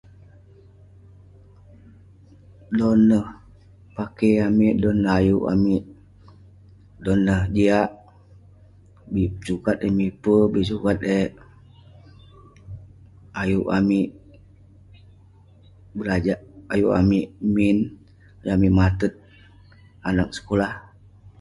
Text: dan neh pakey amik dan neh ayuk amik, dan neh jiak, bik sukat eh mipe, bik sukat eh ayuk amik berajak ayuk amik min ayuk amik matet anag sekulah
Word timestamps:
dan 2.77 2.97
neh 3.09 3.25
pakey 3.95 4.35
amik 4.47 4.73
dan 4.83 4.95
neh 5.03 5.13
ayuk 5.17 5.45
amik, 5.53 5.83
dan 7.03 7.17
neh 7.27 7.41
jiak, 7.55 7.89
bik 9.13 9.33
sukat 9.47 9.77
eh 9.87 9.93
mipe, 9.99 10.35
bik 10.53 10.67
sukat 10.71 10.97
eh 11.19 11.27
ayuk 13.41 13.67
amik 13.77 14.09
berajak 15.97 16.39
ayuk 16.73 16.93
amik 17.01 17.27
min 17.55 17.77
ayuk 18.41 18.53
amik 18.57 18.73
matet 18.79 19.13
anag 20.07 20.29
sekulah 20.37 20.73